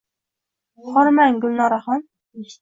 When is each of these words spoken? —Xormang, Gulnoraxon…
—Xormang, 0.87 1.35
Gulnoraxon… 1.45 2.01